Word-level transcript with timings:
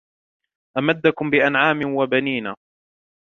أَمَدَّكُمْ 0.77 1.29
بِأَنْعَامٍ 1.29 1.83
وَبَنِينَ 1.95 2.55